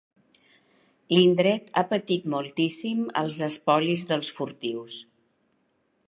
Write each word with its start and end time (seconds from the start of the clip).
L'indret 1.15 1.67
ha 1.75 1.83
patit 1.91 2.25
moltíssim 2.35 3.03
els 3.21 3.37
espolis 3.49 4.09
dels 4.13 4.31
furtius. 4.39 4.97